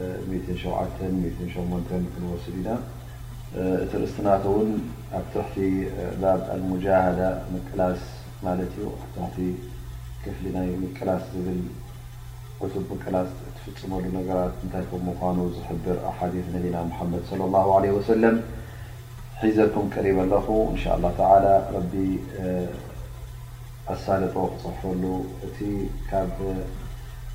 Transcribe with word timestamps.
ክንወስሉ 2.14 2.54
ኢና 2.60 2.68
እቲ 3.82 3.92
ርእስትና 4.02 4.28
ውን 4.54 4.70
ኣብ 5.18 5.24
ትሕቲ 5.32 5.54
ባብ 6.22 6.40
ኣሙዳ 6.54 6.86
ምቅላስ 7.52 8.02
ማለት 8.46 8.72
እዩ 8.78 8.86
ኣ 8.94 9.08
ሕቲ 9.22 9.38
ክፍሊ 10.22 10.44
ናይ 10.56 10.68
ምቅላስ 10.82 11.22
ዝብል 11.32 11.60
ክ 12.72 12.74
ምቅላስ 12.92 13.30
ትፍፅመሉ 13.56 14.04
ነገራት 14.18 14.54
እንታይ 14.64 14.84
ም 15.06 15.14
ምኑ 15.22 15.38
ዝሕብር 15.56 15.98
ሓ 16.18 16.30
ነቢና 16.56 16.76
መድ 17.12 17.22
ص 17.30 17.32
الله 17.48 17.66
ع 17.80 18.04
ሰለም 18.12 18.36
ሒዘኩም 19.42 19.86
ቀሪበ 19.94 20.18
ኣለኹ 20.24 20.46
እን 20.70 20.76
لله 21.04 21.86
ቢ 21.92 21.94
ኣሳልጦ 23.94 24.34
ክፅሕፈሉ 24.56 25.02
እቲ 25.46 25.58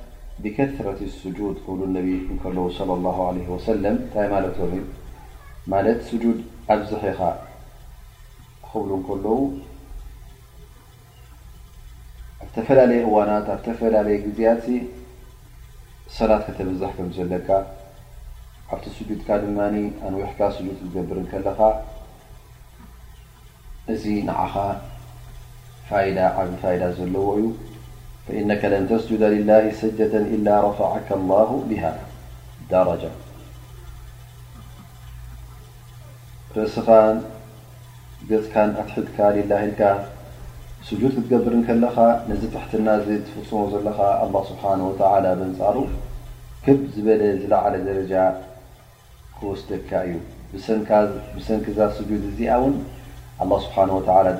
ብከረት 0.43 0.99
ስጁድ 1.21 1.57
ክብሉ 1.63 1.81
ነቢ 1.95 2.07
ከለዉ 2.43 2.63
ለ 2.89 2.95
ላ 3.05 3.09
ለ 3.35 3.39
ወሰለም 3.53 3.95
እንታይ 4.03 4.27
ማለት 4.33 4.55
ማለት 5.73 5.99
ስጁድ 6.09 6.37
ኣብዘኺ 6.75 7.03
ኻ 7.19 7.27
ክብሉ 8.67 8.89
ንከለዉ 9.01 9.37
ኣብ 12.43 12.49
ዝተፈላለየ 12.53 13.01
እዋናት 13.07 13.47
ኣብ 13.55 13.59
ዝተፈላለየ 13.61 14.17
ግዜያት 14.25 14.65
ሰራት 16.15 16.41
ከተበዛሕ 16.47 16.91
ከም 16.97 17.09
ዘለካ 17.17 17.49
ኣብቲ 18.73 18.85
ስጁድካ 18.97 19.29
ድማ 19.43 19.59
ኣንዊሕካ 20.07 20.39
ስጁድ 20.57 20.77
ዝገብር 20.85 21.17
ከለኻ 21.33 21.59
እዚ 23.93 24.03
ንዓኻ 24.29 24.55
ዳ 26.17 26.19
ዓብቢ 26.41 26.53
ፋይዳ 26.63 26.83
ዘለዎ 26.97 27.25
እዩ 27.41 27.45
فإነ 28.27 28.47
ለ 28.53 28.73
ተስجد 28.89 29.21
لله 29.35 29.63
ሰደة 29.81 30.13
إ 30.35 30.37
ረف 30.63 30.79
له 30.87 31.89
ሃ 32.77 33.01
ርእስኻ 36.55 36.87
ገፅካን 38.29 38.69
ኣትሕድካ 38.81 39.17
ልካ 39.35 39.81
جድ 40.87 41.01
ክትገብር 41.15 41.53
ከለኻ 41.67 41.95
ነዚ 42.29 42.41
ታሕትና 42.55 42.87
ዝፍፅሙ 43.05 43.61
ዘለኻ 43.73 43.97
لله 44.23 44.41
ስብሓه 44.49 44.79
ብንፃሩ 45.39 45.77
ከብ 46.65 46.79
ዝበለ 46.95 47.21
ዝለዕለ 47.41 47.73
ደረጃ 47.89 48.13
ክወስደካ 49.37 49.89
እዩ 50.07 50.13
ብሰንኪዛ 51.37 51.79
جድ 52.11 52.23
እዚኣ 52.31 52.51
ውን 52.63 52.75
له 53.51 53.57
ስሓ 53.65 53.75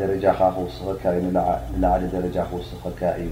ደረጃኻ 0.02 0.40
ስካ 0.76 1.04
ዩዕ 1.18 1.26
ረ 2.24 2.36
ክስካ 2.52 3.02
እዩ 3.24 3.32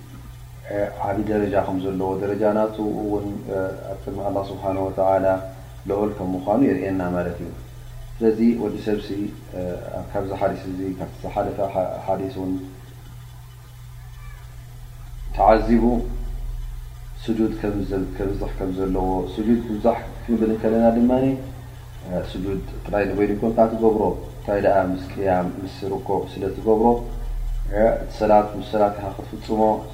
ዓዲ 1.07 1.17
ደረጃ 1.31 1.53
ከም 1.67 1.77
ዘለዎ 1.85 2.09
ደረጃ 2.23 2.41
ናት 2.57 2.75
ውን 3.11 3.27
ኣጥሚ 3.93 4.15
ه 4.27 4.43
ስብሓን 4.49 4.77
ወተ 4.85 4.99
ልዑል 5.89 6.09
ከም 6.17 6.27
ምኳኑ 6.35 6.59
የርየና 6.69 7.01
ማለት 7.15 7.37
እዩ 7.45 7.51
ስለዚ 8.17 8.39
ወዲ 8.63 8.75
ሰብሲ 8.87 9.09
ካብዚ 10.11 10.31
ሓዲስ 10.41 10.63
እዚ 10.71 10.79
ካብዝሓለፈ 10.99 11.57
ሓዲስ 12.07 12.35
ን 12.49 12.53
ተዓዚቡ 15.35 15.85
ስድ 17.23 17.39
ዛሕ 18.41 18.59
ከም 18.59 18.69
ዘለዎ 18.79 19.09
ድ 19.47 19.57
ብዛሕ 19.71 19.99
ብል 20.41 20.53
ከለና 20.61 20.85
ድማ 20.97 21.11
ስድ 22.29 22.45
ጥራይ 22.85 23.03
ንበል 23.09 23.31
ኮንታ 23.41 23.59
ትገብሮ 23.71 24.03
እንታይ 24.37 24.67
ምስያ 24.93 25.31
ምስርኮ 25.61 26.07
ስለትገብሮ 26.31 26.87
ቲሰላት 28.09 28.47
ስ 28.53 28.65
ሰላት 28.71 28.95
ክትፍፅሞ 29.17 29.61
ስ 29.91 29.93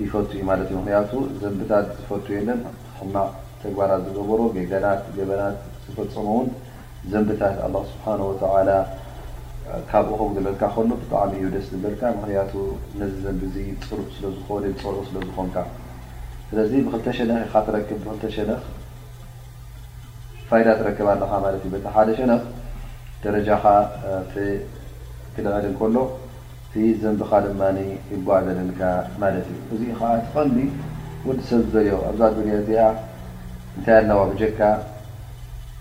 ይፈቱ 0.04 0.30
ዩ 0.38 0.42
ማለት 0.50 0.70
እዩ 0.72 0.78
ምክንቱ 0.86 1.12
ዘንብታት 1.42 1.86
ዝፈቱ 2.00 2.26
የለን 2.36 2.60
ሕማቅ 3.00 3.30
ተግባራት 3.64 4.02
ዝገበሮ 4.06 4.40
ና 4.56 4.88
ገበናት 5.18 5.58
ዝፈፅሙ 5.86 6.28
ውን 6.38 6.48
ዘንብታት 7.12 7.58
ስብሓ 7.92 8.06
ወ 8.30 8.34
ካብኡ 9.90 10.18
ከ 10.32 10.36
ዝበልካ 10.38 10.62
ከሎ 10.76 10.92
ብጣዕሚ 11.02 11.32
እዩ 11.42 11.48
ደስ 11.56 11.66
ዝበልካ 11.74 12.02
ምክያቱ 12.20 12.52
ነዚ 13.02 13.14
ዘንቢ 13.26 13.42
ፅልዕ 13.88 14.08
ስለዝኾ 14.18 14.48
ፅርዑ 14.84 15.00
ስለዝኾንካ 15.10 15.58
ስለዚ 16.52 16.72
ብክ 16.92 17.06
ሸነ 17.18 17.32
ትክብ 17.68 18.04
ብ 18.08 18.24
ሸ 18.38 18.48
ትረክብ 20.82 21.08
ኣለ 21.14 21.54
ዩሓደ 21.86 22.10
ሸነ 22.22 22.32
ደረጃ 23.28 23.50
ክልዕድ 25.38 25.66
ከሎ 25.80 25.98
ቲ 26.74 26.84
ዘንቢኻ 27.02 27.32
ድማ 27.46 27.62
ይጓዓደለልካ 28.12 28.82
ማለት 29.22 29.48
እዩ 29.54 29.58
እዚ 29.76 29.84
ከዓ 30.00 30.08
ትኸንዲ 30.28 30.58
ወዲ 31.28 31.40
ሰብ 31.50 31.60
ዝዘዮ 31.66 31.90
ኣብዛ 32.10 32.22
ዱልያ 32.36 32.54
እዚኣ 32.62 32.80
እንታይ 33.76 33.96
ኣለዋ 34.02 34.20
ብጀካ 34.32 34.60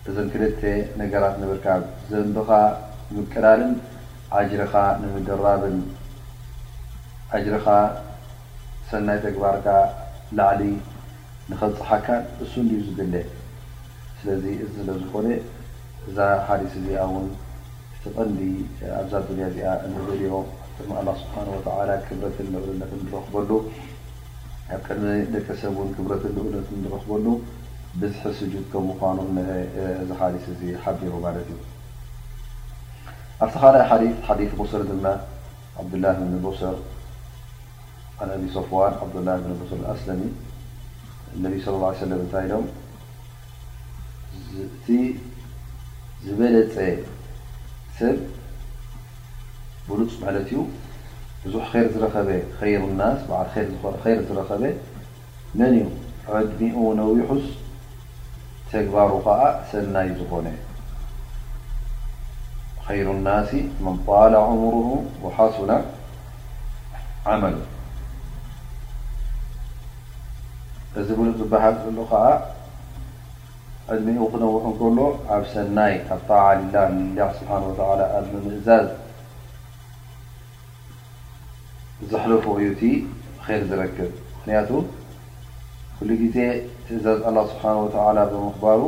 እዘም 0.09 0.27
ክልተ 0.33 0.61
ነገራት 1.01 1.35
ንብርካ 1.43 1.67
ዘንቢኻ 2.11 2.51
ምቅዳርን 3.15 3.73
ዓጅርኻ 4.41 4.75
ንምድራብን 5.05 5.77
ዓጅርኻ 7.39 7.67
ሰናይ 8.91 9.19
ተግባርካ 9.25 9.69
ላዕሊ 10.41 10.63
ንከፅሓካ 11.51 12.07
እሱ 12.45 12.53
ንዩ 12.69 12.75
ዝገል 12.89 13.15
ስለዚ 14.19 14.45
እዚ 14.67 14.71
ስለ 14.79 14.89
ዝኮነ 15.01 15.27
እዛ 16.09 16.17
ሓሊስ 16.47 16.73
እዚኣ 16.83 17.01
እውን 17.09 17.27
ቐንዲ 18.15 18.39
ኣብዛ 19.01 19.13
ድያ 19.29 19.69
እዚኣ 19.87 20.05
ልዮ 20.11 20.33
لله 20.89 21.15
ስብሓه 21.21 22.03
ክብረት 22.07 22.37
ንقነት 22.79 23.07
ረኽበሉ 23.13 23.49
ቀ 24.69 24.95
ደቂሰብን 25.35 25.89
ክብረት 25.97 26.25
ንقነት 26.37 26.69
ረኽበሉ 26.95 27.27
ብዝሒ 28.01 28.39
ጁድ 28.53 28.67
ከ 28.73 28.83
ምኑ 29.19 29.39
ሊስ 30.35 30.47
እዚ 30.55 30.63
ሓቢሩ 30.85 31.13
ማት 31.25 31.37
እዩ 31.43 31.51
ኣብቲ 33.45 33.55
ካ 33.63 33.75
ሓ 33.91 34.01
ሓዲፍ 34.29 34.53
غስር 34.61 34.83
ድ 34.91 34.97
ዓብላه 35.83 36.19
ብ 36.33 36.35
بር 36.47 36.57
ኣ 38.21 38.29
ሶፍዋን 38.57 38.95
ብላه 39.15 39.35
ብ 39.43 39.47
ር 39.53 39.85
ኣሚ 39.85 40.33
ነብ 41.39 41.53
ص 41.65 41.69
اه 41.91 41.95
سለ 42.01 42.13
ታ 42.35 42.47
ሎም 42.55 42.67
ዝበለፀ 46.27 46.75
ሰብ 47.99 48.17
ብሉፅ 49.89 50.17
ለት 50.37 50.49
ዩ 50.55 50.63
ብዙح 51.43 51.71
ር 51.77 51.85
ዝረኸበ 51.93 52.29
ሩ 52.81 52.83
لና 52.91 53.03
ር 54.17 54.17
ዝረኸበ 54.27 54.65
መን 55.59 55.75
እ 55.77 55.81
ዕድሚኡ 56.41 56.79
ነዊሑስ 56.99 57.47
ተግባሩ 58.73 59.11
ከዓ 59.27 59.39
ሰናይ 59.71 60.09
ዝኾነ 60.19 60.47
ሩ 63.07 63.09
الናሲ 63.17 63.51
መن 63.85 63.97
طላ 64.09 64.35
እሙርه 64.53 64.91
وሓሱና 65.25 65.73
ዓመሉ 67.37 67.57
እዚ 71.01 71.09
ብሉፅ 71.21 71.33
ዝበሃል 71.41 71.75
ዘሎ 71.87 71.99
ከዓ 72.13 72.25
قድሚኡ 73.89 74.23
ክነውሑ 74.31 74.63
ከሎ 74.79 74.99
ኣብ 75.35 75.43
ሰናይ 75.53 75.93
ኣጣع 76.15 76.45
ላ 77.17 77.27
ስሓه 77.37 77.67
ኣብምእዛዝ 78.19 78.87
ዛሕለፉ 82.11 82.47
ዩቲ 82.65 82.83
ር 83.49 83.59
ዝረክብ 83.69 84.11
ምክንያቱ 84.37 84.71
ኩሉ 85.99 86.09
ግዜ 86.23 86.37
ትእዛዝ 86.87 87.21
له 87.37 87.45
ስብሓه 87.53 87.75
و 87.81 88.25
ብምክባሩ 88.33 88.81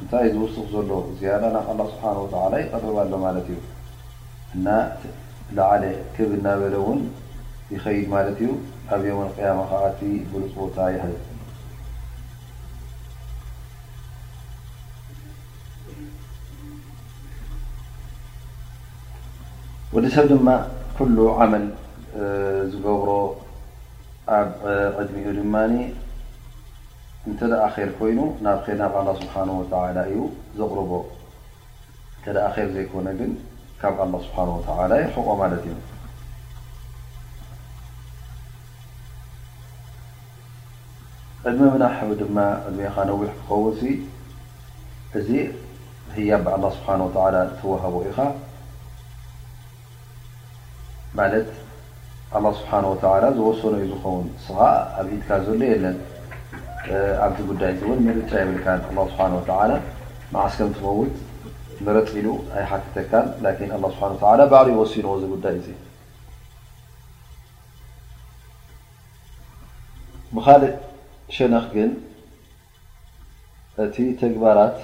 እንታይ 0.00 0.26
ዝውስኽ 0.36 0.64
ዘሎ 0.74 0.90
ዝያ 1.18 1.30
ናብ 1.42 1.68
لله 1.76 1.86
ስብሓه 1.92 2.60
ይقርባ 2.64 2.96
ሎ 3.12 3.14
ማለት 3.26 3.46
እዩ 3.52 3.58
እ 4.54 4.56
ላዓለ 5.58 5.82
ክብ 6.14 6.30
ና 6.46 6.48
በለ 6.62 6.74
ውን 6.86 7.00
ይኸይድ 7.74 8.06
ማለት 8.14 8.38
እዩ 8.42 8.50
ኣብي 8.94 9.10
قያማ 9.38 9.58
ከኣ 9.72 9.82
ብፅታ 10.30 10.78
ይ 10.94 10.98
ወዲ 19.94 20.06
ሰብ 20.14 20.24
ድማ 20.30 20.50
ኩل 20.98 21.16
ዓመል 21.44 21.64
ዝገብሮ 22.72 23.10
ኣብ 24.36 24.48
ዕድሚ 25.00 25.16
ኡ 25.24 25.32
ድማ 25.38 25.54
እንተደኣር 27.28 27.90
ኮይኑ 27.98 28.18
ናብ 28.44 28.58
ه 28.66 29.12
ስብሓه 29.18 29.74
እዩ 30.10 30.18
ዘقርቦ 30.58 30.90
ተኣር 32.26 32.68
ዘይኮነ 32.76 33.08
ግን 33.18 33.32
ካብ 33.80 33.98
له 34.12 34.16
ስብሓ 34.26 34.36
ይክቆ 35.02 35.26
ማለት 35.42 35.64
እዩ 35.70 35.76
ዕድሚ 41.50 41.62
ምና 41.74 41.84
ድ 42.20 42.22
ዕድ 42.22 42.22
ነዊሕ 43.10 43.28
ክኸው 43.40 43.62
እዚ 45.20 45.26
ህያ 46.14 46.30
ه 46.64 46.72
ስብሓه 46.76 46.98
ዝዋሃቦ 47.60 47.94
ኢኻ 48.12 48.18
ማት 51.18 51.32
لله 51.32 52.36
ስብሓه 52.58 53.32
ዝወሰኑ 53.38 53.72
ዩ 53.82 53.86
ዝኸውን 53.90 54.26
ስኻ 54.44 54.60
ኣብ 55.00 55.06
ኢድካ 55.16 55.28
ዘሎ 55.46 55.60
የለን 55.72 55.96
ኣብዚ 57.24 57.38
ጉዳይ 57.50 57.72
ን 57.88 57.98
ንርጫ 58.06 58.30
የብልካ 58.40 58.66
ه 58.84 59.08
ስብሓ 59.10 59.18
መዓስከም 60.34 60.70
ትፈውት 60.76 61.12
ንረፂ 61.84 62.08
ኢሉ 62.20 62.28
ኣይ 62.56 62.64
ሓተካ 62.70 63.12
ه 63.58 63.90
ስብሓ 63.94 64.32
ባዕሪ 64.52 64.68
ወሲንዎ 64.80 65.12
ዚ 65.22 65.24
ጉዳይ 65.34 65.56
ብካልእ 70.36 70.72
ሸነኽ 71.36 71.66
ግን 71.74 71.90
እቲ 73.84 73.96
ተግባራት 74.22 74.76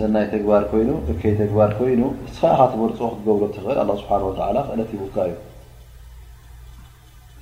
ሰናይ 0.00 0.26
ተግባር 0.32 0.62
ኮይኑ 0.68 0.90
እከይ 1.12 1.32
ተግባር 1.40 1.70
ኮይኑ 1.78 2.02
ስኻ 2.36 2.50
ካ 2.58 2.60
ትበርፅኦ 2.72 3.06
ክትገብሮ 3.12 3.42
ትኽእል 3.54 3.78
ኣ 3.82 3.84
ስብሓ 4.00 4.10
ክእለት 4.68 4.90
ሂቡካ 4.92 5.16
እዩ 5.28 5.34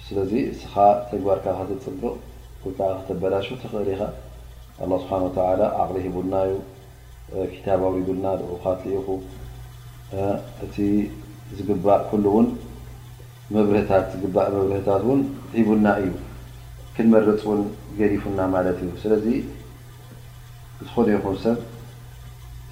ስለ 0.06 0.18
ስኻ 0.60 0.74
ተግባርካ 1.10 1.46
ክትፅብቕ 1.68 2.02
ከ 2.62 2.88
ክተበላሽ 3.02 3.46
ትኽእል 3.64 3.88
ኢኻ 3.94 4.02
ስብሓ 5.02 5.10
ቅሊ 5.86 5.94
ሂቡና 6.06 6.34
እዩ 6.48 6.58
ታባዊ 7.68 7.94
ና 8.26 8.34
ኡካትኢኹ 8.56 9.06
እቲ 10.66 10.74
ዝግባእ 11.56 12.02
ውን 12.34 12.46
ርታት 13.74 14.06
ዝግእ 14.14 14.30
ብርህታት 14.36 15.02
ን 15.18 15.20
ሂቡና 15.56 15.86
እዩ 16.02 16.10
ክንመርፅን 16.96 17.60
ገሪፉና 18.00 18.40
ማት 18.54 18.66
እዩ 18.84 18.90
ስ 19.02 19.16
ዝኾንይኹብ 20.86 21.34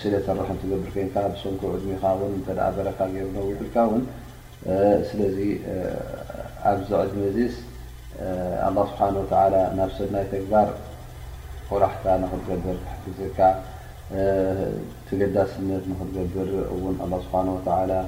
ስለ 0.00 0.12
ተረሕ 0.26 0.48
ትገብር 0.62 0.80
ንካ 1.06 1.14
ብሰንኩ 1.30 1.60
ዕድሚኻ 1.76 2.02
ውን 2.18 2.32
እተ 2.40 2.48
በረካ 2.76 2.98
ገይሩ 3.14 3.26
ነውሑልካ 3.36 3.76
ውን 3.90 4.02
ስለዚ 5.08 5.36
ኣብዘዕድመዚስ 6.70 7.54
ኣه 8.66 8.70
ስብሓ 8.88 9.00
ተ 9.32 9.64
ናብ 9.78 9.90
ሰድናይ 9.96 10.24
ተግባር 10.34 10.68
ቆራሕታ 11.68 12.06
ንክትገብር 12.22 12.78
ካ 13.38 13.50
ትገዳስነት 15.08 15.84
ንክትገብር 15.92 16.48
እውን 16.74 16.96
ኣ 17.04 17.06
ስብሓ 17.26 17.40
ተ 17.68 18.02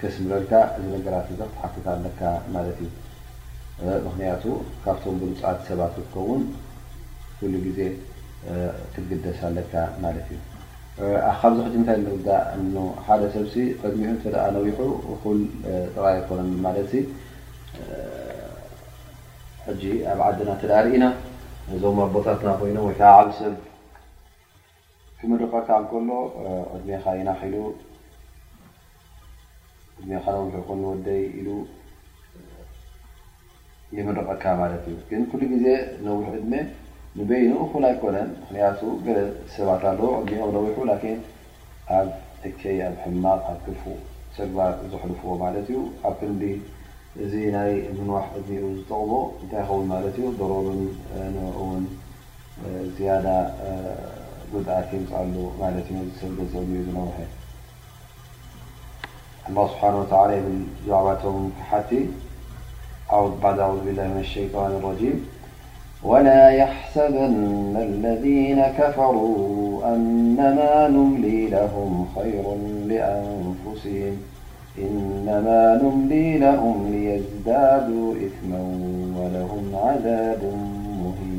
ከስምረልካ 0.00 0.52
እዚ 0.78 0.86
ነገራት 0.94 1.28
እዚ 1.32 1.40
ክትሓክት 1.50 1.84
ኣለካ 1.92 2.20
ማለት 2.54 2.78
እዩ 2.86 2.90
ምክንያቱ 4.06 4.44
ካብቶም 4.84 5.16
ብምፃት 5.22 5.58
ሰባት 5.70 5.92
ዝከውን 6.02 6.42
ኩሉ 7.38 7.54
ግዜ 7.66 7.78
ግደስ 9.08 9.38
ኣለካ 9.48 9.72
ማት 10.02 10.16
እዩ 10.22 10.38
ካብዚ 11.40 11.60
ሕ 11.74 11.82
ታይ 11.86 11.98
ሓደ 13.06 13.22
ሰብ 13.34 13.46
ዕድሚ 13.86 14.02
ተ 14.22 14.34
ነዊሑ 14.56 14.78
ጥ 15.04 15.06
ኮ 15.22 15.24
ት 16.90 16.94
ጂ 19.80 19.84
ኣብ 20.10 20.20
ዓድና 20.26 20.50
ተርኢና 20.62 21.04
እዞም 21.76 21.96
ኣቦታትና 22.06 22.48
ኮይኖ 22.60 22.78
ዓብ 23.14 23.28
ሰብ 23.40 23.54
ክምርኻ 25.18 25.52
ካ 25.68 25.80
ከሎ 25.90 26.08
ዕድካ 26.76 27.04
ኢና 27.20 27.30
ዕድካ 27.42 27.74
ነሑ 30.38 30.80
ወደይ 30.92 31.22
ኢሉ 31.38 31.48
ይምርቐካ 33.96 34.44
ማት 34.60 34.72
እዩ 34.90 34.94
ግ 35.08 35.20
ኩሉ 35.30 35.42
ግዜ 35.52 35.64
ነሕ 36.04 36.16
ዕድሜ 36.38 36.52
ይ 37.18 37.44
ኩ 37.58 37.72
ኮነ 37.72 37.86
ክንቱ 38.00 38.52
ሰባት 39.52 39.82
ኣለ 39.90 40.00
ኣዊሑ 40.16 40.42
ኣብ 40.46 42.10
እይ 42.70 42.78
ኣብ 42.88 42.96
ሕማቅ 43.04 43.40
ኣ 43.52 43.52
ክፉ 43.64 43.82
ባ 44.56 44.60
ዘሕልፍዎ 44.92 45.28
ዩ 45.74 45.78
ኣብ 46.08 46.14
ክዲ 46.20 46.42
እዚ 47.24 47.32
ናይ 47.54 47.70
ምንሕ 47.98 48.24
ዝጠቕቦ 48.48 49.10
እታይ 49.44 49.64
ኸን 51.58 51.84
ዩ 52.98 54.62
ዳ 54.68 54.76
እ 54.98 55.00
ኣሉ 55.20 55.46
ዝነሐ 56.52 57.16
ه 59.46 59.64
ስሓه 59.70 60.34
ብ 60.48 60.92
ዕባም 60.98 61.48
ሓቲ 61.70 61.90
ኣ 63.14 63.20
ው 63.22 63.26
ብላه 63.40 63.70
طن 64.54 64.72
ر 64.82 64.84
ولا 66.04 66.50
يحسبن 66.50 67.74
الذين 67.76 68.62
كفروا 68.78 69.86
أنما 69.94 70.88
نملي 70.88 71.46
لهم 71.46 72.06
خير 72.16 72.44
لأنفسهمإنما 72.86 75.80
نملي 75.84 76.38
لهم 76.38 76.88
ليزدادوا 76.92 78.14
إثما 78.16 78.60
ولهم 79.18 79.72
عذاب 79.74 80.42
مهينالله 80.44 81.34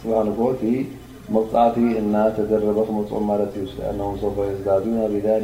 ፅሃክ 0.00 0.62
መብፃዕቲ 1.34 1.76
እናተደረበ 2.02 2.78
ክመፅኦም 2.88 3.24
ማለት 3.32 3.52
እዩ 3.64 3.66
ኣም 4.08 4.14
ሰፈ 4.22 4.36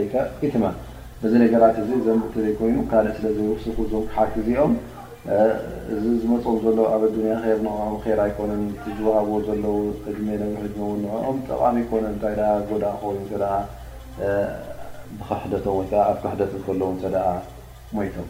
ናይካ 0.00 0.14
ኢትማ 0.46 0.64
እዚ 1.26 1.32
ነገራት 1.44 1.76
እዚ 1.84 1.90
ዘም 2.08 2.20
ኮይኑ 2.60 2.76
ካልእ 2.92 3.14
ስለ 3.20 3.26
ዘይወስኩ 3.36 3.78
ዞም 3.92 4.04
ክሓት 4.10 4.32
እዚኦም 4.42 4.72
እዚ 5.26 6.04
ዝመፅኦም 6.22 6.56
ዘለዉ 6.62 6.84
ኣብ 6.94 7.02
ኣዱኒያ 7.08 7.34
ብ 7.58 7.60
ንኦም 7.64 7.94
ራ 8.04 8.20
ኣይኮነን 8.24 8.62
ዝውህብዎ 8.98 9.34
ዘለው 9.48 9.76
እድሜ 10.10 10.28
ነብሕው 10.40 10.88
ንኦም 11.02 11.36
ጠቕሚ 11.48 11.76
ይኮነ 11.84 12.04
እንታይ 12.12 12.34
ጎዳ 12.70 12.84
ኮ 13.00 13.12
ብክሕደቶም 15.18 15.74
ወከ 15.78 15.92
ኣብ 16.10 16.16
ክሕደት 16.22 16.52
ከለው 16.66 16.90
ሞይቶም 17.96 18.28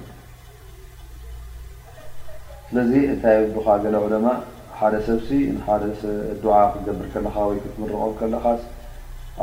ስለዚ 2.68 2.92
እንታይ 3.12 3.38
ዱኻ 3.54 3.66
ገሎዑ 3.84 4.06
ደማ 4.14 4.26
ሓደ 4.80 4.94
ሰብሲ 5.08 5.30
ዓ 5.68 6.60
ክገብር 6.74 7.06
ከለካ 7.14 7.36
ወይ 7.50 7.56
ክትምርቀም 7.64 8.12
ከለኻስ 8.20 8.62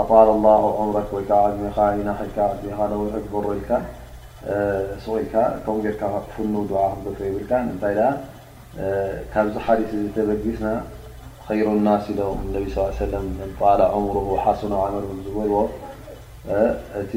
ኣطል 0.03 0.29
ኣላ 0.35 0.45
ኦምሮ 0.83 0.95
ወይከ 1.17 1.31
ሜኻ 1.63 1.77
ኢናኸካ 2.01 2.37
ኻ 2.75 2.77
ነውሕበሮ 2.93 3.45
ኢካ 3.61 3.69
ስቑኢካ 5.03 5.35
ከም 5.63 5.77
ክፍኑ 6.01 6.53
ዓ 6.81 6.85
ክገሮ 6.99 7.19
ይብልካ 7.29 7.51
እንታይ 7.71 7.95
ካብዚ 9.31 9.55
ሓዲት 9.65 9.91
ተበጊስና 10.15 10.67
ከይሩ 11.45 11.67
ናስ 11.87 12.05
ኢሎም 12.13 12.39
እነ 12.45 12.55
ለ 12.65 13.47
ጣላ 13.59 13.79
ዑምር 13.95 14.17
ሓሰኖ 14.45 14.73
ዓመር 14.85 15.03
ዝበልዎ 15.25 15.57
እቲ 17.01 17.11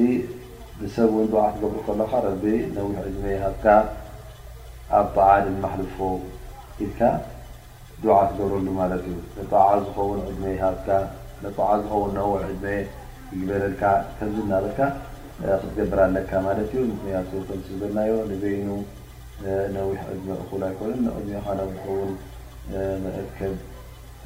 ብሰብ 0.80 1.10
ውን 1.16 1.28
ዓ 1.44 1.46
ክገብሩ 1.54 1.76
ከለካ 1.88 2.12
ረቢ 2.26 2.44
ነዊሕ 2.76 2.96
ዕድመ 3.10 3.24
ሃብካ 3.44 3.64
ኣብ 5.00 5.06
ጠዓ 5.16 5.28
ድማልፉ 5.46 5.96
ኢልካ 6.86 7.00
ድዓ 8.02 8.14
ትገብረሉ 8.30 8.66
ማለት 8.80 9.04
እዩ 9.12 9.46
ዓ 9.68 9.70
ዝኸውን 9.86 10.20
ዕድ 10.32 11.54
ዓ 11.70 11.70
ዝኸውን 11.82 12.10
ነዊሕ 12.18 12.40
ዕድሜ 12.50 12.66
ግበለልካ 13.36 13.82
ከምዚ 14.16 14.38
እናበልካ 14.48 14.80
ክትገብርለካ 15.42 16.30
ማለት 16.46 16.70
እዩ 16.78 16.88
ዝበለናዮ 17.68 18.12
ዘይኑ 18.42 18.70
ነዊሕ 19.76 20.00
ቅድ 20.08 20.26
እኹል 20.42 20.62
ኣይኮን 20.68 20.92
ንዕድኒኻ 21.06 21.46
ናብ 21.58 21.68
ዝኸውን 21.76 22.12
መእከብ 23.04 23.54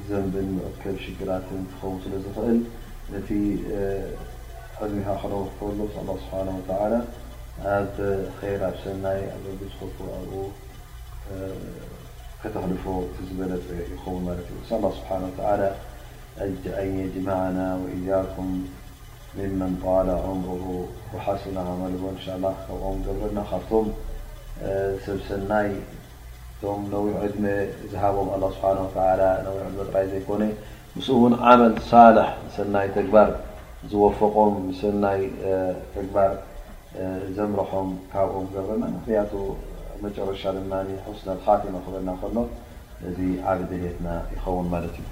ዘንብን 0.09 0.49
እከብ 0.69 0.95
ሽግራትን 1.05 1.61
ትኸውን 1.69 1.97
ስለ 2.03 2.13
ዝኽእል 2.25 2.59
እቲ 3.19 3.29
ዕድኒካ 4.83 5.07
ክደ 5.21 5.33
ክሎ 5.57 5.71
ስብሓه 5.79 5.97
ኣብ 7.75 7.93
ይር 8.49 8.61
ኣብ 8.69 8.75
ሰናይ 8.85 9.21
ኣ 9.33 9.37
ዝ 9.59 9.71
ኣብኡ 10.21 10.33
ከተክልፎ 12.41 12.85
ዝበለ 13.27 13.51
ይኸውን 13.93 14.21
ማለ 14.27 14.37
እዩ 14.49 14.59
ه 14.61 14.63
ስብሓ 14.97 15.09
ጅኣየ 16.65 16.95
ጅማعና 17.13 17.59
እያኩም 17.95 18.49
ط 19.37 19.39
عም 19.43 20.39
ሓስ 21.25 21.43
ካኦም 22.67 22.97
ገበና 23.07 23.37
ካብቶም 23.49 23.87
ሰብሰናይ 25.05 25.69
ቶ 26.61 26.73
ነዊዕ 26.93 27.21
ድ 27.35 27.43
ዝሃቦም 27.91 28.27
ه 28.33 28.49
ስብሓ 28.55 29.03
ዊዕ 29.57 29.85
ጥራይ 29.87 30.05
ዘይኮነ 30.13 30.43
ምስእውን 30.95 31.33
ዓመል 31.49 31.73
ሳልح 31.89 32.29
ሰናይ 32.55 32.87
ተግባር 32.97 33.29
ዝወፍቆም 33.91 34.55
ሰናይ 34.81 35.21
ተግባር 35.97 36.31
ዘምርሖም 37.35 37.89
ካብኦም 38.13 38.47
ገበና 38.55 38.83
ክያ 39.09 39.21
መጨረሻ 40.05 40.43
ድ 40.57 40.63
ስ 41.19 41.37
ቲማ 41.67 41.75
ክበና 41.85 42.09
ከሎ 42.23 42.35
እ 43.11 43.29
ዓብድኔትና 43.53 44.07
ይኸውን 44.35 44.67
ማለት 44.73 44.95
እዩ 45.01 45.05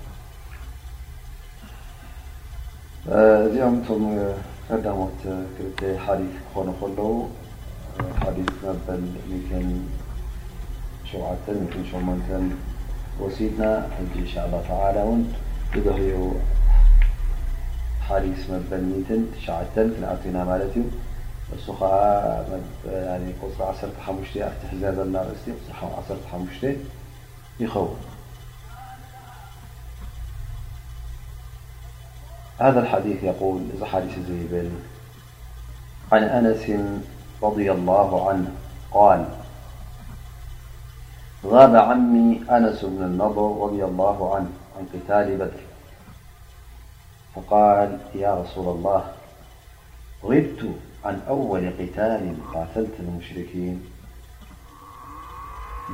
እዚኦም 3.13 3.76
እቶም 3.80 4.04
ከዳሞት 4.68 5.18
ክርቴ 5.56 5.80
ሓዲፍ 6.06 6.36
ክኾኑ 6.52 6.68
ከለዉ 6.80 7.02
ሓዲስ 8.20 8.54
መበል 8.65 9.02
78 11.10 12.56
ወሲድና 13.22 13.62
ሕጂ 13.98 14.15
ሻዕባ 14.34 14.54
ተዓላ 14.70 14.98
ውን 15.10 15.22
ዝድህኡ 15.74 16.18
ሓዲስ 18.08 18.41
መበል 18.54 18.84
ሚ 18.89 18.94
9 19.13 19.70
ክንኣትዩና 19.78 20.38
ማለት 20.52 20.74
እዩ 20.82 20.86
እሱ 21.58 21.65
ከዓ 21.82 21.96
قፅሪ15 23.41 24.26
ኣትሕዘበና 24.50 25.15
ርእስቲ 25.28 25.48
15 26.34 26.70
ይኸውን 27.62 27.94
هذا 32.60 32.80
الحدييقولعن 32.80 33.72
أنس 36.13 36.70
رض 37.44 37.60
الله 37.60 38.30
عنه 38.30 38.52
قال 38.91 39.28
غاب 41.46 41.76
عمي 41.76 42.41
أنس 42.52 42.86
بن 42.86 43.04
النر 43.04 43.70
الل 43.72 43.82
عنهعن 44.02 44.50
قتال 44.94 45.38
بدر 45.38 45.62
فقال 47.36 48.00
يا 48.15 48.41
رسول 48.41 48.76
الله 48.78 49.04
غبت 50.24 50.70
عن 51.06 51.22
أول 51.30 51.70
قتال 51.70 52.36
قاتلت 52.54 53.00
المشركين 53.00 53.84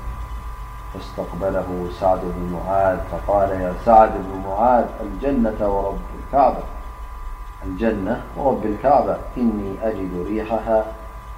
فتبله 0.99 1.89
سعد 1.99 2.19
بن 2.21 2.53
معذ 2.53 2.97
فقال 3.11 3.61
ياسعد 3.61 4.11
بنمعذالجنة 4.13 5.67
ورب 8.37 8.65
الكعبة 8.65 9.17
إني 9.37 9.75
أجد 9.83 10.25
ريحها 10.27 10.85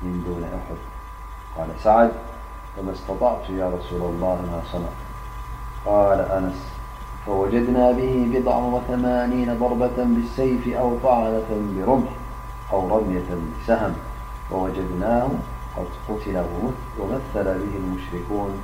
من 0.02 0.24
دون 0.26 0.44
أحدقالسعد 0.44 2.12
فمااستطعت 2.78 3.50
يارسول 3.50 4.02
الله 4.02 4.40
اص 4.64 4.82
قال 5.86 6.44
نس 6.48 6.62
فوجدنا 7.26 7.92
به 7.92 8.30
بضع 8.34 8.58
وثمانين 8.58 9.60
ضربة 9.60 9.98
بالسيف 10.04 10.68
أو 10.68 10.98
طعنة 11.04 11.74
برمح 11.78 12.10
أو 12.74 12.98
رمة 12.98 13.38
بسهم 13.64 13.96
وجدناه 14.52 15.28
قد 15.78 16.16
تل 16.26 16.46
ومثل 17.00 17.44
به 17.54 17.78
المشرون 17.78 18.64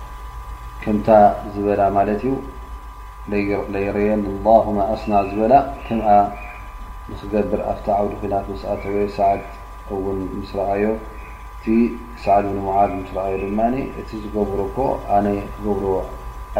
ከምታ 0.83 1.09
ዝበላ 1.55 1.81
ማለት 1.95 2.21
እዩ 2.27 2.35
ዘይርየ 3.73 4.09
ه 4.67 4.75
ኣስና 4.93 5.13
ዝበላ 5.29 5.53
ም 5.89 5.97
ንክገብር 7.11 7.61
ኣብቲ 7.71 7.85
ዓውዲ 7.97 8.21
ና 8.31 8.35
ስኣተወ 8.61 8.95
ሰዓድ 9.17 9.41
እን 10.13 10.19
ምስ 10.39 10.51
ረኣዮ 10.59 10.83
እቲ 11.55 11.65
ሰዕ 12.23 12.35
ዓድ 12.81 12.91
ስረኣዩ 13.09 13.35
ድማ 13.49 13.59
እቲ 14.01 14.09
ዝገብሩ 14.23 14.59
ኮ 14.77 14.87
ኣነ 15.17 15.27
ገብሮ 15.65 15.85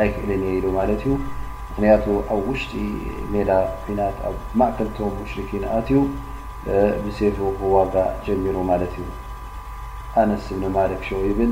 ኣይክእልን 0.03 0.41
እየ 0.47 0.53
ኢሉ 0.59 0.65
ማለት 0.79 1.01
እዩ 1.07 1.13
ምክንያቱ 1.69 2.05
ኣብ 2.35 2.43
ውሽጢ 2.51 2.73
ሜላ 3.33 3.51
ፊናት 3.85 4.17
ኣብ 4.29 4.35
ማእከልቶም 4.61 5.13
ሙሽርኪን 5.21 5.63
ኣትዩ 5.77 5.97
ብሰቱ 7.03 7.37
ክዋጋ 7.59 7.95
ጀሚሩ 8.25 8.55
ማለት 8.71 8.93
እዩ 9.01 9.07
ኣነብማ 10.21 10.75
ብ 10.95 11.01
ይብል 11.29 11.51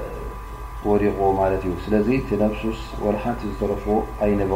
ሓ 0.83 0.87
ዝረፍ 1.85 2.55
ኣይሮ 4.25 4.53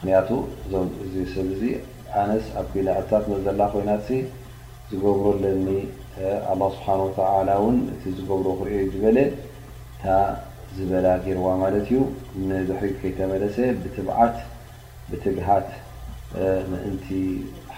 ክንያቱ 0.00 0.28
እዞ 0.64 0.72
እዚ 1.04 1.14
ሰብ 1.34 1.48
ዚ 1.60 1.70
ኣነስ 2.20 2.44
ኣብ 2.60 2.68
ናእታት 2.88 3.24
ዘላ 3.46 3.60
ኮይናት 3.72 4.06
ዝገብረ 4.90 5.26
ለኒ 5.42 5.66
ه 6.18 6.24
ስብሓ 6.72 6.86
ተ 7.16 7.56
ውን 7.62 7.78
እቲ 7.94 8.02
ዝገብሮ 8.18 8.46
ክርኦዩ 8.60 8.84
ዝበለ 8.92 9.18
ታ 10.02 10.12
ዝበላ 10.76 11.06
ገርዋ 11.24 11.46
ማለት 11.62 11.86
እዩ 11.88 11.98
ንድሒ 12.48 12.80
ከይተመለሰ 13.00 13.56
ብትዓት 13.82 14.36
ብትግሃት 15.10 15.68
ምእንቲ 16.70 17.08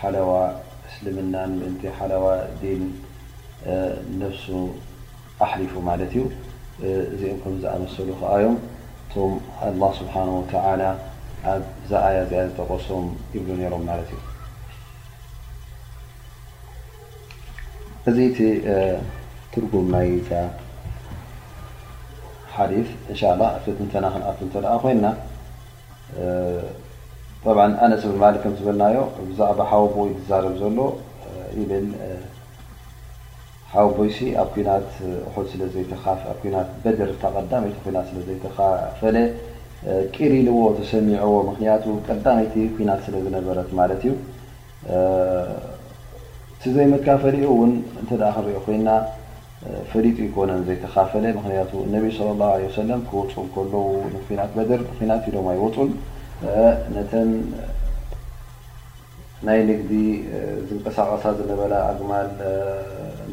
ሓለዋ 0.00 0.30
እስልምናን 0.88 1.50
ምእን 1.60 1.74
ሓለዋ 1.98 2.24
ዲን 2.62 2.82
ነፍሱ 4.22 4.46
ኣሕሊፉ 5.46 5.74
ማለት 5.90 6.12
እዩ 6.16 6.24
እዚኦም 7.14 7.38
ከም 7.44 7.54
ዝኣመሰሉ 7.64 8.08
ከዓዮም 8.20 8.56
እቶም 9.04 9.32
ኣه 9.68 9.90
ስብሓ 10.00 10.14
ወ 10.34 10.36
ዛእ 11.90 12.18
ዝተغሶም 12.30 13.04
ብ 13.46 13.54
ሮም 13.72 13.84
ዩ 14.12 14.14
እዚ 18.10 18.18
ቲ 18.38 18.40
ትጉም 19.52 19.86
ናይ 19.94 20.08
ሓፍ 22.54 22.88
ትተና 23.78 24.04
ክኣ 24.40 24.54
ኮና 24.82 25.04
ط 27.44 27.46
ኣነ 27.84 27.92
ብ 28.22 28.24
ዝበልናዮ 28.58 28.96
ዛዕባ 29.38 29.60
ሓ 29.70 29.72
ዛረብ 30.30 30.54
ዘሎ 30.62 30.78
ብ 31.70 31.72
ቦይ 33.96 34.10
ኣ 34.42 34.44
ደ 36.84 36.86
ይ 36.90 36.94
ዘተፈለ 37.00 39.16
ቂሪ 40.14 40.32
ኢልዎ 40.40 40.56
ተሰኒዐዎ 40.78 41.30
ምክንያቱ 41.50 41.84
ቀዳመይቲ 42.06 42.54
ኩናት 42.76 43.00
ስለ 43.06 43.14
ዝነበረት 43.26 43.68
ማለት 43.78 44.02
እዩ 44.06 44.12
ቲ 46.62 46.72
ዘይመካፈልኡ 46.74 47.42
እውን 47.54 47.72
እንተ 48.00 48.10
ክሪኦ 48.34 48.56
ኮይና 48.66 48.88
ፈሊጡ 49.90 50.18
ይኮነን 50.26 50.60
ዘይተካፈለ 50.68 51.24
ምክንያቱ 51.38 51.72
እነቢ 51.86 52.04
ለ 52.18 52.28
ላه 52.42 52.52
ሰለም 52.76 53.00
ክወፁ 53.10 53.34
ከለዉ 53.54 53.74
ኩናት 54.28 54.50
በድር 54.58 54.82
ኩናት 54.98 55.24
ኢሎም 55.30 55.46
ኣይወፁን 55.54 55.90
ነተን 56.96 57.30
ናይ 59.48 59.58
ንግዲ 59.70 59.92
ዝንቀሳቐሳ 60.68 61.24
ዝነበረ 61.40 61.72
ኣግማል 61.90 62.30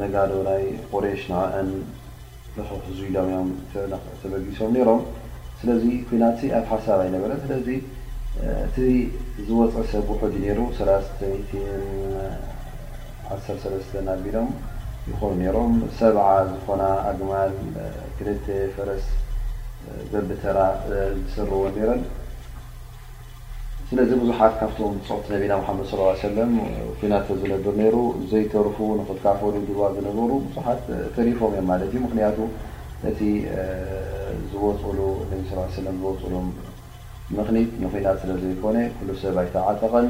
ነጋዶናይ 0.01 0.65
ቁሬሽ 0.93 1.21
ንአን 1.31 1.69
ንህዙ 2.57 2.99
ኢሎም 3.11 3.29
እም 3.39 3.49
ተበጊሶም 4.21 4.71
ነሮም 4.75 5.01
ስለዚ 5.59 5.83
ኩናት 6.09 6.39
ኣብ 6.57 6.65
ሓሳብ 6.71 6.99
ኣይነበረ 7.03 7.31
ስለዚ 7.43 7.67
እቲ 8.65 8.75
ዝወፅ 9.47 9.73
ሰብ 9.91 10.07
ውሑዲ 10.13 10.33
ነይሩ 10.43 10.59
31ሰተ 10.79 13.63
ኣቢሎም 14.15 14.49
ይኮን 15.09 15.33
ነሮም 15.41 15.73
ሰብዓ 15.99 16.25
ዝኮና 16.51 16.83
ኣግማል 17.09 17.51
ክልተ 18.17 18.45
ፈረስ 18.75 19.05
ዘብተራ 20.11 20.57
ዝስርዎ 21.23 21.61
ኔረን 21.77 22.01
ስለዚ 23.89 24.09
ቡዙሓት 24.21 24.53
ካብቶም 24.61 24.93
ፅት 25.09 25.25
ነቢና 25.33 25.53
ሓመድ 25.67 25.85
ሰለም 26.27 26.51
ኩናት 27.01 27.27
ዝነብር 27.41 27.73
ነይሩ 27.83 27.95
ዘይተርፉ 28.31 28.77
ንኽትካፈሉ 29.01 29.53
ድባ 29.67 29.79
ዝነበሩ 29.97 30.31
ብዙሓት 30.47 30.81
ተሪፎም 31.17 31.51
እዮም 31.55 31.65
ማለት 31.71 31.87
እዩ 31.93 31.97
ምክንያቱ 32.07 32.37
እቲ 33.09 33.19
ዝፅሉ 34.51 34.99
ዝፅሉ 35.31 36.37
ምክት 37.37 37.49
ንናት 37.81 38.17
ስለ 38.21 38.29
ዘይኮነ 38.41 38.77
ሰብይተعጠቐን 39.21 40.07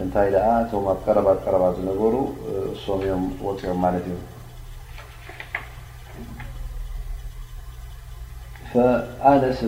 እንታይ 0.00 0.28
ቶ 0.70 0.72
ኣ 0.90 0.92
ቀረ 1.04 1.16
ቀረ 1.44 1.54
ዝነሩ 1.76 2.12
እሶም 2.72 3.00
እዮም 3.04 3.24
ፅኦም 3.38 3.54
ት 3.60 3.62
እዩ 3.64 3.74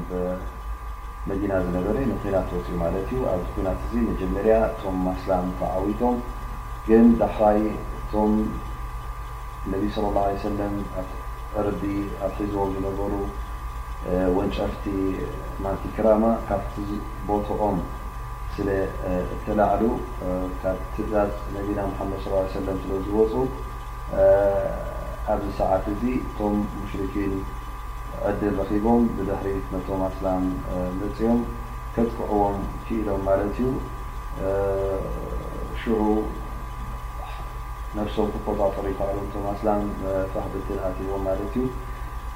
መዲና 1.29 1.51
ዝነበረ 1.65 1.95
ኮናት 2.23 2.49
ወፅኡ 2.57 2.71
ማት 2.81 2.93
እዩ 3.05 3.11
ኣ 3.31 3.37
ኮናት 3.53 3.79
እዚ 3.85 3.93
መጀመርያ 4.09 4.53
እቶም 4.71 4.97
ማስላም 5.07 5.47
عዊቶም 5.73 6.15
ግን 6.89 7.05
ዳሕራይ 7.23 7.59
እቶም 8.03 8.33
ነቢ 9.71 9.83
صى 9.95 9.99
اله 10.09 10.23
عه 10.43 10.47
ለም 10.59 10.73
ረቢ 11.67 11.81
ኣብ 12.25 12.31
ሒዝዎም 12.39 12.69
ዝነበሩ 12.75 13.13
ወንጨፍቲ 14.35 14.83
ማቲ 15.63 15.81
ክራማ 15.95 16.23
ካብቲቦትኦም 16.47 17.77
ስለ 18.55 18.69
እተላዕሉ 19.35 19.83
ካብ 20.61 20.77
ትዛዝ 20.93 21.31
ነቢና 21.55 21.79
ምሓመድ 21.91 22.21
ሰለም 22.53 22.77
ስለ 22.83 22.91
ዝወፁ 23.07 23.33
ኣብዚ 25.33 25.47
ሰዓት 25.59 25.85
እዚ 25.93 26.03
ቶም 26.37 26.55
ሙሽርኪን 26.79 27.33
ቀድል 28.25 28.55
ረኺቦም 28.61 29.03
ብድሕሪት 29.17 29.65
ነቶም 29.75 30.01
ኣስላም 30.09 30.43
መፅኦም 31.01 31.41
ከዝዕዎም 31.95 32.59
ክኢሎም 32.85 33.21
ማለት 33.29 33.47
እዩ 33.63 33.71
ሽዑ 35.83 35.99
ነብሶም 37.97 38.27
ክኮታ 38.33 38.61
ጠሪካቶማስላም 38.79 39.81
ፋክት 40.33 40.67
ኣትዎ 40.89 41.09
ማለት 41.27 41.41
እዩ 41.61 41.63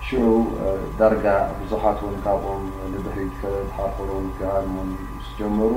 ሽዑ 0.07 0.23
ዳርጋ 0.99 1.25
ቡዙሓት 1.59 1.99
ውን 2.05 2.15
ካብኦም 2.23 2.63
ልብሒል 2.93 3.29
ሓኽሮም 3.77 4.25
ባል 4.39 4.67
ስጀመሩ 5.27 5.71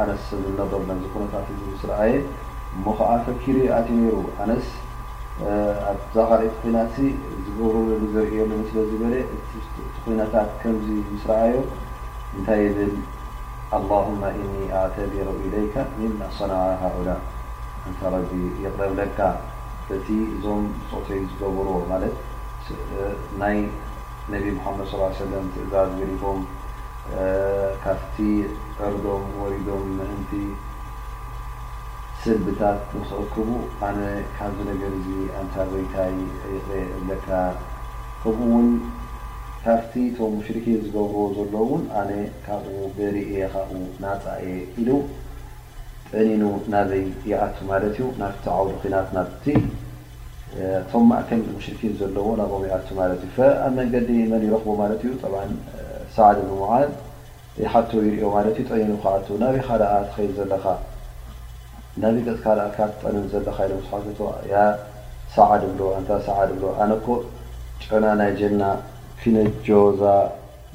ኣነስ 0.00 0.24
ነበርዚ 0.58 1.04
ኮነታት 1.14 1.46
እዚ 1.54 1.60
ምስረኣየ 1.72 2.14
ሞ 2.86 2.94
ከዓ 2.98 3.10
ፈኪር 3.28 3.58
ኣቲ 3.78 3.88
ነሩ 4.02 4.16
ኣነስ 4.46 4.66
ኣዛኻሪቲ 5.92 6.54
ኩናት 6.64 6.94
ዝገብር 7.44 7.76
ዘርእዮ 8.16 8.42
ስለ 8.70 8.78
ዝበለ 8.90 9.14
እቲ 9.36 9.64
ኮነታት 10.04 10.50
ከምዚ 10.64 10.88
ምስ 11.14 11.24
ረኣዮ 11.30 11.54
እንታይ 12.36 12.62
ብል 12.76 12.94
ኣላهማ 13.78 14.22
እኒ 14.44 14.52
ኣተገሮ 14.82 15.28
ኢለይካ 15.46 15.74
ኣሰናሃዑዳ 16.28 17.08
እታረዲ 17.90 18.32
ይቕረ 18.62 18.82
ብለካ 18.92 19.18
እቲ 19.94 20.06
እዞም 20.34 20.62
ፀተይ 20.90 21.20
ዝገብሮ 21.30 21.68
ማለት 21.92 22.14
ናይ 23.40 23.58
ነቢ 24.32 24.44
ምሓመድ 24.56 24.86
ሰለም 25.22 25.44
ትእዛዝ 25.54 25.90
ብሪኮም 25.98 26.40
ካፍቲ 27.84 28.16
ዕርዶም 28.86 29.24
ወሪዶም 29.40 29.84
ምእንቲ 29.98 30.32
ስልቢታት 32.22 32.80
ንኽእክቡ 32.98 33.48
ኣነ 33.88 34.00
ካብዚ 34.36 34.58
ነገር 34.70 34.92
እዚ 34.98 35.08
ኣንታ 35.40 35.56
ወይታይ 35.74 36.12
ይቕረብለካ 36.54 37.28
ከብኡ 38.22 38.40
እውን 38.48 38.68
ካብቲ 39.64 39.94
ቶም 40.16 40.32
ምሽርኪ 40.38 40.66
ዝገብሮ 40.84 41.16
ዘሎ 41.36 41.54
እውን 41.66 41.84
ኣነ 42.00 42.10
ካብኡ 42.46 42.76
በሪእየ 42.96 43.38
ካብኡ 43.54 43.78
ናፃየ 44.04 44.48
ኢሉ 44.82 44.88
ጥዕኒኑ 46.10 46.42
ናበይ 46.72 47.02
ይኣቱ 47.30 47.56
ማለት 47.70 47.92
እዩ 47.98 48.06
ናብቲዓውዲ 48.22 48.82
ናት 48.94 49.08
ና 49.16 49.22
ቶም 50.90 51.04
ማእከል 51.10 51.40
ሽርኪን 51.64 51.94
ዘለዎ 52.00 52.26
ናብኦም 52.40 52.62
ኣቱ 52.76 52.88
ማ 52.98 53.06
እዩ 53.14 53.30
ኣብ 53.64 53.72
መንገዲ 53.78 54.10
መን 54.32 54.42
ይረኽቦ 54.48 54.68
ማለት 54.82 55.00
ዩ 55.06 55.10
ሰዓ 56.16 56.28
ዓል 56.74 56.92
ሓ 57.72 57.74
ይኦ 58.18 58.28
ማ 58.34 58.44
ጥዕኒኑ 58.68 58.94
ኣ 59.14 59.16
ናበይ 59.42 59.60
ካ 59.68 59.74
ትኸይ 60.06 60.28
ዘለካ 60.38 60.66
ናበይ 62.02 62.22
ፅ 62.28 62.38
ካካ 62.76 62.88
ጠዕኒ 63.02 63.16
ዘለካ 63.32 63.58
ሰዓብሎ 65.34 65.80
ሰዓብሎ 66.28 66.62
ኣነኮ 66.82 67.06
ጨዕና 67.82 68.06
ናይ 68.20 68.30
ጀና 68.38 68.62
ፊነጆዛ 69.20 70.02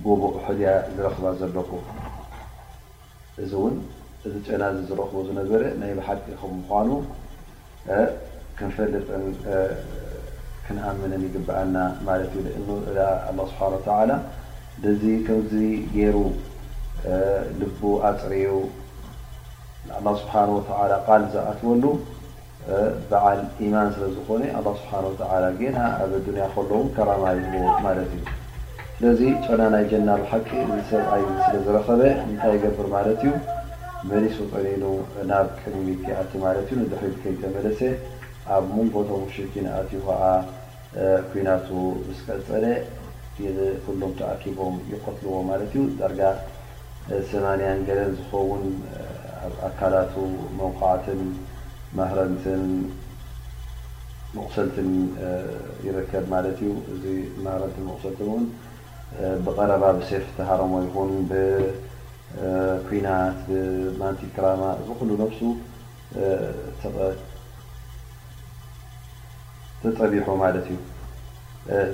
ጉቡእ 0.06 0.36
ሕልያ 0.46 0.70
ዝረክባ 0.96 1.26
ዘለኩእ 1.40 1.82
እዚ 4.28 4.34
ጨና 4.48 4.64
እዚ 4.74 4.80
ዝረክቡ 4.90 5.16
ዝነበረ 5.28 5.62
ናይ 5.82 5.92
ብሓቂ 6.00 6.26
ከ 6.40 6.44
ምኳኑ 6.56 6.90
ክንፈልጥን 8.58 9.24
ክንኣምንን 10.66 11.22
ይግብኣልና 11.28 11.78
ማለት 12.08 12.34
እዩ 12.40 12.44
እንዕላ 12.60 13.00
ኣላ 13.30 13.40
ስብሓተላ 13.52 14.12
ደዚ 14.84 15.04
ከምዚ 15.28 15.54
ገይሩ 15.94 16.18
ልቡ 17.62 17.82
ኣፅርኡ 18.10 18.52
ኣላ 19.96 20.06
ስብሓንወተላ 20.24 20.92
ቃል 21.08 21.24
ዝኣትወሉ 21.36 21.84
በዓል 23.12 23.40
ኢማን 23.68 23.90
ስለ 23.96 24.04
ዝኾነ 24.18 24.44
ኣ 24.60 24.62
ስብሓተላ 24.82 25.44
ጌና 25.62 25.78
ኣብ 26.04 26.12
ዱንያ 26.28 26.44
ከለዉ 26.58 26.82
ከረማ 26.98 27.24
ይዎ 27.56 27.64
ማለት 27.88 28.12
እዩ 28.18 28.26
ስለዚ 29.00 29.22
ጨና 29.48 29.62
ናይ 29.78 29.86
ጀና 29.94 30.10
ብሓቂ 30.24 30.50
ንሰብዓይ 30.74 31.24
ስለ 31.46 31.56
ዝረኸበ 31.66 32.02
ምታይ 32.30 32.54
ይገብር 32.58 32.88
ማለት 32.98 33.22
እዩ 33.26 33.32
መሊሱ 34.10 34.38
ጠሊኑ 34.54 34.84
ናብ 35.30 35.48
ቅድሚ 35.62 35.88
ኣቲ 36.22 36.32
ማለት 36.44 36.70
እዩ 36.76 37.12
ከ 37.42 37.50
መደሰ 37.56 37.82
ኣብ 38.56 38.64
መንጎቶም 38.78 39.24
ሽኪን 39.36 39.66
ኣትዩ 39.80 40.00
ከዓ 40.08 40.24
ኩናቱ 41.32 41.70
ስቀፀደ 42.20 42.66
ሎም 44.02 44.12
ተኣኪቦም 44.20 44.76
ይቀትልዎ 44.94 45.36
ማለት 45.52 45.72
እዩ 45.76 45.84
ዳርጋ 46.00 46.22
8ማያን 47.30 47.80
ገለን 47.90 48.12
ዝኸውን 48.18 48.64
ኣብ 49.46 49.54
ኣካላቱ 49.68 50.16
መوዕትን 50.62 51.22
ማህረንትን 52.00 52.64
መቑሰልትን 54.36 54.90
ይርከብ 55.86 56.26
ማለት 56.34 56.58
እዩ 56.64 56.74
እዚ 56.96 57.04
ረቲ 57.64 57.78
መቑሰልትን 57.92 58.30
ን 58.44 58.50
ብቀረባ 59.46 59.84
ብሴፊ 60.02 60.26
ተሃረሞ 60.42 60.74
ይን 60.86 61.10
ኩናት 62.88 63.42
ማቲክራማ 64.02 64.64
ዚኩሉ 64.88 65.10
ነፍሱተጠቢሖ 65.22 66.16
ማለት 70.44 70.68
እዩ 70.74 70.80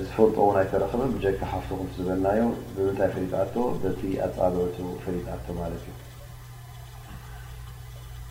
ዝፈልጦ 0.04 0.36
ይ 0.64 0.66
ተረኸበ 0.72 1.02
ጀካ 1.24 1.40
ሓፍዝበልናዮ 1.52 2.42
ብምንታይ 2.74 3.10
ፈጣኣ 3.14 3.42
ኣፃብዕቱ 4.28 4.76
ፈጣኣቶ 5.04 5.46
ማት 5.58 5.72
እዩ 5.80 5.86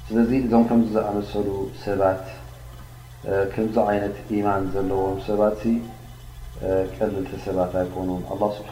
ስለዚ 0.09 0.31
እዞም 0.47 0.63
ከም 0.69 0.81
ዝኣመሰሉ 0.95 1.47
ሰባት 1.85 2.23
ከምዚ 3.53 3.75
ዓይነት 3.91 4.17
ኢማን 4.35 4.63
ዘለዎም 4.73 5.17
ሰባት 5.29 5.61
ቀልልተ 6.97 7.29
ሰባት 7.47 7.73
ኣይኮኑ 7.81 8.09
ስብሓ 8.57 8.71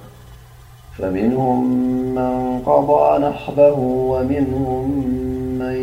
فمنهم 1.01 1.65
من 2.15 2.61
قضى 2.65 3.27
نحبه 3.29 3.77
ومنهم 4.13 4.81
من 5.59 5.75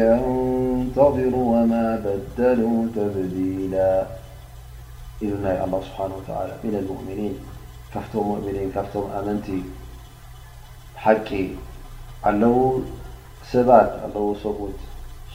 ينتظر 0.00 1.34
وما 1.36 1.96
بدلوا 2.06 2.80
تبديل 2.96 3.74
الله 5.22 5.54
سبانهتعلىمن 5.88 6.74
المؤمنينفمؤمنينفمنت 6.82 9.48
علو 12.24 12.58
سبات 13.52 13.90
عل 14.04 14.16
صبت 14.44 14.78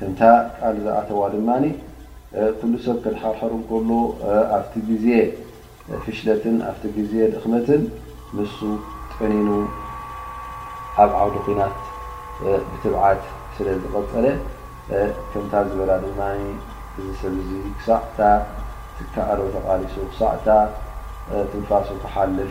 ከምታ 0.00 0.20
ቃል 0.58 0.76
ዝኣተዋ 0.86 1.20
ድማ 1.34 1.48
ኩሉ 2.60 2.72
ሰብ 2.84 2.96
ክሓርሕሩ 3.04 3.52
ከሎ 3.70 3.90
ኣብቲ 4.56 4.74
ግዜ 4.92 5.06
ፍሽለትን 6.04 6.56
ኣብቲ 6.70 6.84
ግዜ 7.00 7.12
ድኽመትን 7.34 7.82
ንሱ 8.38 8.56
ጠኒኑ 9.18 9.48
ኣብ 11.02 11.10
ዓውዲ 11.20 11.36
ኩናት 11.46 11.74
ብትብዓት 12.70 13.22
ስለ 13.58 13.66
ዝቐፀለ 13.84 14.26
ከምታ 15.30 15.54
ዝበላ 15.70 15.90
ድማ 16.04 16.20
እዚ 16.98 17.08
ሰብ 17.22 17.34
ዚ 17.48 17.52
ክሳዕታ 17.78 18.18
ትከኣሎ 18.98 19.40
ተቃሊሱ 19.56 19.94
ክሳዕእታ 20.12 20.48
ትንፋሱ 21.50 21.88
ክሓልፍ 22.02 22.50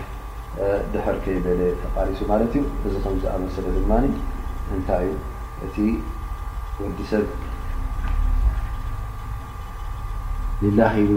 ድሕር 0.92 1.18
ከይበለ 1.26 1.62
ተቃሊሱ 1.84 2.20
ማለት 2.32 2.54
እዩ 2.60 2.64
እዚ 2.88 2.94
ከምዝኣመሰለ 3.06 3.66
ድማ 3.78 3.92
እንታይ 4.76 5.04
እዩ 5.08 5.66
እቲ 5.68 5.76
ወዲ 6.84 7.00
ሰብ 7.12 7.26
ንላ 10.62 10.80
ኢሉ 11.04 11.12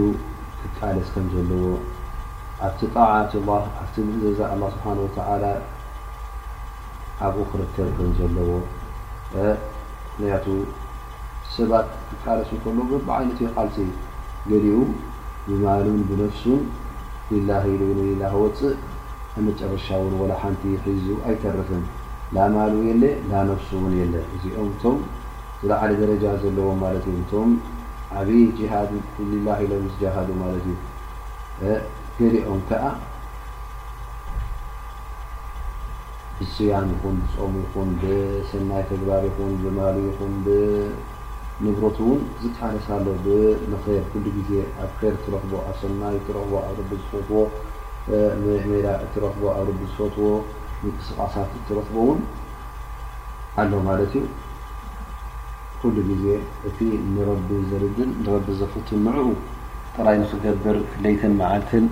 ክቃለስ 0.61 1.07
ከም 1.15 1.25
ዘለዎ 1.35 1.63
ኣብቲ 2.65 2.79
ጣዓት 2.95 3.31
ኣብቲ 3.83 3.95
ዛ 4.39 4.39
ه 4.59 4.65
ስብሓ 4.73 4.85
ወተላ 5.05 5.43
ኣብኡ 7.25 7.39
ክርከብ 7.51 7.87
ከምዘለዎ 7.97 8.49
ምንቱ 10.19 10.45
ሰባት 11.55 11.87
ቃለሱ 12.23 12.49
ከሎ 12.63 12.77
ብዓይነት 13.07 13.39
ዩ 13.43 13.47
ል 13.87 13.89
ገሊኡ 14.49 14.77
ብማልን 15.47 15.97
ብነፍሱን 16.09 16.61
ላሂሉ 17.47 17.81
ክወፅእ 18.21 18.73
ብመጨረሻ 19.33 19.87
እውን 20.01 20.13
ወላ 20.21 20.31
ሓንቲ 20.41 20.61
ሒዙ 20.85 21.05
ኣይተርፍ 21.27 21.69
ላ 22.35 22.47
ማሉ 22.55 22.73
የለ 22.89 23.03
ና 23.29 23.41
ነፍሱ 23.49 23.69
ውን 23.83 23.93
የለ 24.01 24.15
እዚኦም 24.35 24.69
እቶም 24.73 24.97
ዝለዕለ 25.61 25.91
ደረጃ 26.03 26.23
ዘለዎም 26.43 26.79
ማለት 26.85 27.05
እዩ 27.11 27.17
እቶም 27.25 27.51
ዓበይ 28.21 28.41
ሃድ 28.73 28.91
ላ 29.47 29.59
ኢሎም 29.65 29.85
ጀሃ 30.01 30.15
ማለት 30.43 30.65
እዩ 30.73 30.77
ገሊኦም 32.19 32.59
ከዓ 32.71 32.83
ስያን 36.55 36.87
ይኹን 36.95 37.17
ፀሙ 37.33 37.53
ይኹን 37.65 37.89
ብሰናይ 38.01 38.83
ተግባር 38.91 39.25
ኹን 39.37 39.51
ዝማሉ 39.63 39.95
ይ 40.07 40.11
ንብሮት 41.63 41.97
እውን 42.03 42.19
ዝተሓረሳሎ 42.41 43.05
ብክር 43.23 43.99
ኩሉ 44.11 44.25
ግዜ 44.37 44.51
ኣብ 44.83 44.91
ከር 44.99 45.15
ትረክቦ 45.25 45.51
ኣብ 45.69 45.75
ሰናይ 45.81 46.15
ትረኽቦ 46.27 46.53
ኣብ 46.69 46.77
ቢ 46.89 46.91
ዝፈትዎ 47.01 47.39
ንሜዳ 48.43 48.87
እትረክቦ 49.05 49.41
ኣብ 49.57 49.67
ረቢ 49.69 49.81
ዝፈትዎ 49.93 50.29
ንስቃሳት 50.93 51.51
እትረክቦ 51.59 51.95
እውን 52.05 52.19
ኣሎ 53.63 53.71
ማለት 53.89 54.13
እዩ 54.21 54.25
ኩሉ 55.81 55.95
ግዜ 56.09 56.25
እቲ 56.69 56.79
ንረቢ 57.13 57.49
ዘርድን 57.69 58.11
ንረቢ 58.23 58.47
ዘፍት 58.61 58.89
ንዕዑ 59.05 59.29
ጥራይ 59.95 60.17
ንክገብር 60.23 60.77
ለይተን 61.05 61.33
መዓልትን 61.41 61.85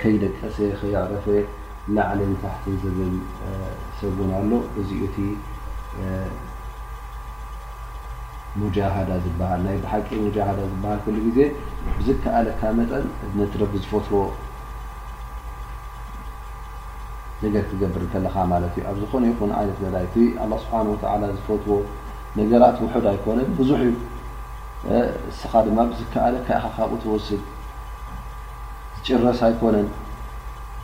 ከይደቀሰ 0.00 0.56
ከይረፈ 0.80 1.26
ላዕለን 1.96 2.32
ታሕቲ 2.42 2.66
ዝብል 2.82 3.14
ሰውን 4.00 4.30
ኣሎ 4.40 4.50
እዚኡ 4.80 5.00
እቲ 5.08 5.18
ዳ 8.58 8.76
ዝሃ 9.24 9.38
ናይ 9.64 9.76
ሓቂ 9.92 10.08
ሙሃዳ 10.20 10.38
ዝበሃል 10.60 11.06
ሉ 11.14 11.18
ግዜ 11.26 11.38
ብዝከኣለካ 11.96 12.60
መጠን 12.78 13.04
ነትረቢ 13.38 13.72
ዝፈትዎ 13.84 14.18
ነገር 17.42 17.62
ትገብር 17.70 18.02
ከለካ 18.12 18.36
ማለት 18.52 18.74
እዩ 18.78 18.84
ኣብ 18.90 18.96
ዝኾነ 19.02 19.24
ይኹን 19.32 19.50
ይነት 19.86 19.98
ይቲ 20.06 20.14
ኣه 20.42 20.50
ስብሓ 20.62 20.80
ተ 21.00 21.04
ዝፈትዎ 21.38 21.76
ነገራት 22.38 22.76
ውሑድ 22.84 23.06
ኣይኮነን 23.12 23.50
ብዙሕ 23.58 23.80
እዩ 23.88 23.92
እስኻ 25.32 25.52
ድማ 25.66 25.78
ብዝከኣለካ 25.90 26.48
ኢካ 26.60 26.66
ካብኡ 26.76 26.96
ትወስድ 27.02 27.42
ጭረስ 29.06 29.40
ኣይኮነን 29.48 29.88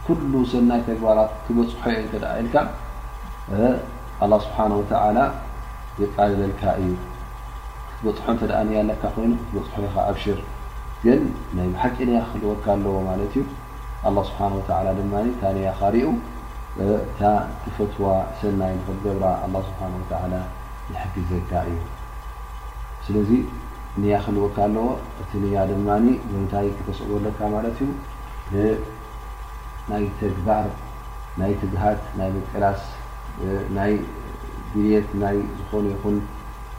ኩሉ 0.08 0.32
ሰናይ 0.52 0.82
ተግባራት 0.90 1.32
ክበፅሑየ 1.46 1.96
ኢልካ 2.42 2.54
ኣه 3.54 4.34
ስብሓንተላ 4.44 5.16
ይቃየዘልካ 6.02 6.62
እዩ 6.82 6.90
ፅሖ 8.04 8.18
እተ 8.36 8.52
ኣለካ 8.60 9.02
ኮይኑ 9.14 9.32
ትበፅሖ 9.40 9.78
ኢኻ 9.86 9.94
ኣብሽር 10.10 10.38
ግን 11.02 11.20
ናይ 11.56 11.68
ሓቂ 11.82 11.96
ንያ 12.08 12.18
ክህልወካ 12.28 12.64
ኣለዎ 12.74 12.94
ማለት 13.08 13.32
እዩ 13.38 13.42
ኣله 14.08 14.20
ስብሓ 14.28 14.40
ድማ 14.98 15.12
እታ 15.32 15.42
ያ 15.66 15.70
ካርኡእታ 15.80 17.20
ተፈትዋ 17.62 18.04
ሰናይ 18.38 18.74
ንኽትዘብራ 18.78 19.24
له 19.52 19.62
ስብሓ 19.68 20.32
ዝሕግዘካ 20.92 21.50
እዩ 21.68 21.78
ስለዚ 23.06 23.30
ንያ 24.02 24.12
ክህልወካ 24.24 24.56
ኣለዎ 24.66 24.86
እቲ 25.22 25.30
ንያ 25.46 25.56
ድማ 25.70 25.88
ንታይ 26.42 26.66
ክተስበለካ 26.78 27.38
ማለት 27.56 27.78
እዩ 27.84 27.90
ብናይ 28.50 30.04
ተግባር 30.20 30.66
ናይ 31.40 31.52
ትዝሃት 31.60 32.02
ናይ 32.18 32.28
መቅላስ 32.36 32.82
ናይ 33.78 33.92
ግልት 34.74 35.10
ናይ 35.24 35.36
ዝኾኑ 35.58 35.84
ይኹን 35.94 36.16